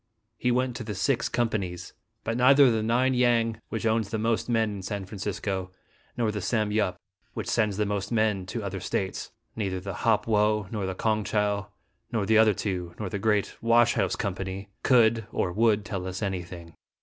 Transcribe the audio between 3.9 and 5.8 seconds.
the most men in San Francisco,